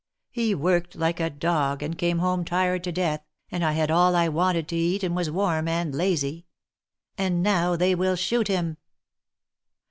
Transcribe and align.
He 0.31 0.55
worked 0.55 0.95
like 0.95 1.19
a 1.19 1.29
dog, 1.29 1.83
and 1.83 1.95
came 1.95 2.17
home 2.17 2.43
tired 2.43 2.83
to 2.85 2.91
death, 2.91 3.23
and 3.51 3.63
I 3.63 3.73
had 3.73 3.91
all 3.91 4.15
I 4.15 4.29
wanted 4.29 4.67
to 4.69 4.75
eat 4.75 5.03
and 5.03 5.15
was 5.15 5.29
warm 5.29 5.67
and 5.67 5.93
lazy. 5.93 6.47
And 7.19 7.43
now 7.43 7.75
they 7.75 7.93
will 7.93 8.15
shoot 8.15 8.47
him 8.47 8.77